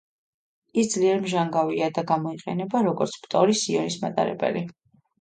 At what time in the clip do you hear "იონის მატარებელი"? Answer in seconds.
3.73-4.69